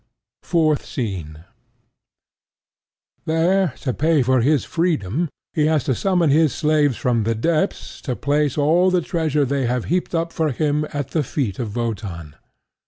[0.41, 1.43] Fourth Scene
[3.25, 8.01] There, to pay for his freedom, he has to summon his slaves from the depths
[8.01, 11.75] to place all the treasure they have heaped up for him at the feet of
[11.75, 12.33] Wotan.